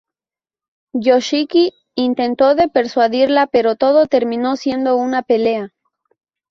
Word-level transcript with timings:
Yoshiki 0.95 1.75
intentó 1.93 2.55
de 2.55 2.67
persuadirla 2.67 3.45
pero 3.45 3.75
todo 3.75 4.07
terminó 4.07 4.55
siendo 4.55 4.95
una 4.97 5.21
pelea. 5.21 5.75